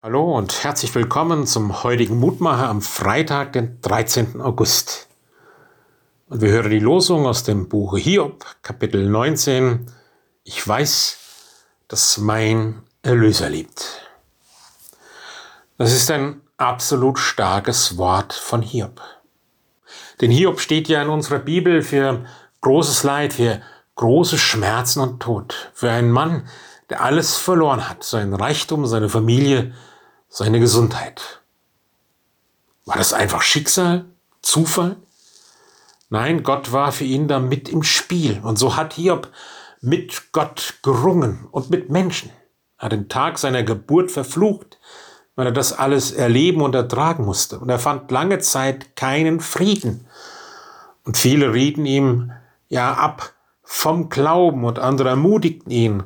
[0.00, 4.40] Hallo und herzlich willkommen zum heutigen Mutmacher am Freitag, den 13.
[4.40, 5.08] August.
[6.28, 9.90] Und wir hören die Losung aus dem Buche Hiob, Kapitel 19.
[10.44, 11.18] Ich weiß,
[11.88, 14.08] dass mein Erlöser liebt.
[15.78, 19.00] Das ist ein absolut starkes Wort von Hiob.
[20.20, 22.24] Denn Hiob steht ja in unserer Bibel für
[22.60, 23.60] großes Leid, für
[23.96, 25.72] große Schmerzen und Tod.
[25.74, 26.48] Für einen Mann,
[26.90, 29.74] der alles verloren hat, sein Reichtum, seine Familie,
[30.28, 31.42] seine Gesundheit.
[32.84, 34.06] War das einfach Schicksal,
[34.42, 34.96] Zufall?
[36.10, 38.40] Nein, Gott war für ihn da mit im Spiel.
[38.42, 39.28] Und so hat Hiob
[39.82, 42.30] mit Gott gerungen und mit Menschen.
[42.78, 44.78] Er hat den Tag seiner Geburt verflucht,
[45.36, 47.58] weil er das alles erleben und ertragen musste.
[47.58, 50.06] Und er fand lange Zeit keinen Frieden.
[51.04, 52.32] Und viele rieten ihm
[52.68, 56.04] ja ab vom Glauben und andere ermutigten ihn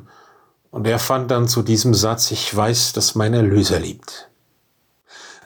[0.73, 4.27] und er fand dann zu diesem Satz, ich weiß, dass mein Erlöser liebt.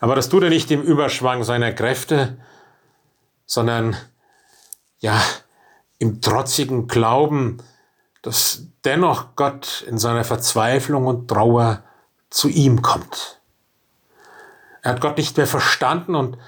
[0.00, 2.38] Aber das tut er nicht im Überschwang seiner Kräfte,
[3.44, 3.94] sondern
[5.00, 5.20] ja,
[5.98, 7.58] im trotzigen Glauben,
[8.22, 11.82] dass dennoch Gott in seiner Verzweiflung und Trauer
[12.30, 13.42] zu ihm kommt.
[14.80, 16.38] Er hat Gott nicht mehr verstanden und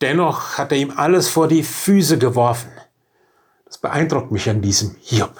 [0.00, 2.72] dennoch hat er ihm alles vor die Füße geworfen.
[3.66, 5.38] Das beeindruckt mich an diesem Hiob.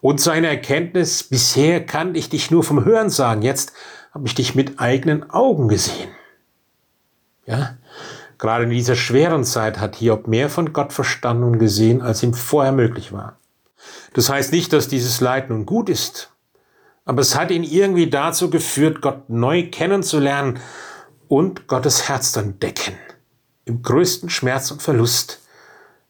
[0.00, 3.72] Und seine Erkenntnis, bisher kannte ich dich nur vom Hören sagen, jetzt
[4.12, 6.10] habe ich dich mit eigenen Augen gesehen.
[7.46, 7.76] Ja,
[8.38, 12.34] gerade in dieser schweren Zeit hat Hiob mehr von Gott verstanden und gesehen, als ihm
[12.34, 13.38] vorher möglich war.
[14.14, 16.30] Das heißt nicht, dass dieses Leid nun gut ist,
[17.04, 20.60] aber es hat ihn irgendwie dazu geführt, Gott neu kennenzulernen
[21.28, 22.94] und Gottes Herz zu entdecken.
[23.64, 25.40] Im größten Schmerz und Verlust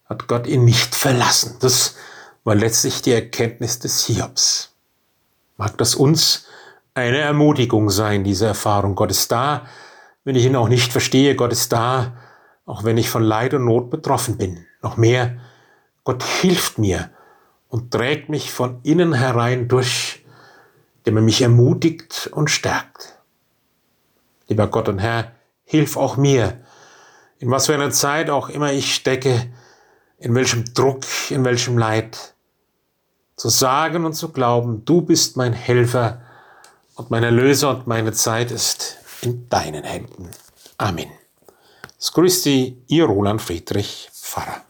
[0.06, 1.56] hat Gott ihn nicht verlassen.
[1.60, 1.96] Das
[2.44, 4.74] war letztlich die Erkenntnis des Hiobs.
[5.56, 6.46] Mag das uns
[6.94, 8.94] eine Ermutigung sein, diese Erfahrung.
[8.94, 9.66] Gott ist da,
[10.24, 11.36] wenn ich ihn auch nicht verstehe.
[11.36, 12.16] Gott ist da,
[12.66, 14.66] auch wenn ich von Leid und Not betroffen bin.
[14.82, 15.38] Noch mehr,
[16.04, 17.10] Gott hilft mir
[17.68, 20.24] und trägt mich von innen herein durch,
[20.98, 23.18] indem er mich ermutigt und stärkt.
[24.48, 25.32] Lieber Gott und Herr,
[25.64, 26.60] hilf auch mir,
[27.38, 29.50] in was für einer Zeit auch immer ich stecke,
[30.20, 32.34] in welchem Druck, in welchem Leid,
[33.36, 36.20] zu sagen und zu glauben, du bist mein Helfer
[36.94, 40.28] und mein Erlöser und meine Zeit ist in deinen Händen.
[40.76, 41.10] Amen.
[41.98, 44.62] Es Sie, Ihr Roland Friedrich, Pfarrer.